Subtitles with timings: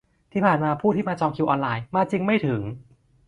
[0.31, 2.61] ที่ผ่านมาผู้ที่มาจองคิวออนไลน์มาจริงไม่ถึง